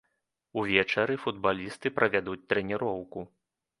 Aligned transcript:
Увечары 0.61 1.17
футбалісты 1.27 1.87
правядуць 1.99 2.41
трэніроўку. 2.55 3.19